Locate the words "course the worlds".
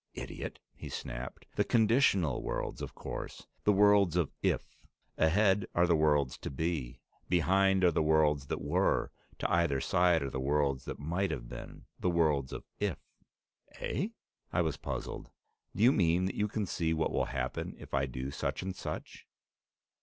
2.95-4.15